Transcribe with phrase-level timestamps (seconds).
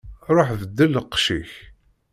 [0.35, 1.51] Ṛuḥ beddel lqecc-ik.